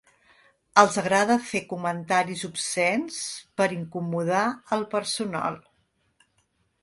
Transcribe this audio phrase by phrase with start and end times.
[0.83, 3.19] Els agrada fer comentaris obscens
[3.61, 4.41] per incomodar
[4.77, 5.61] el personal.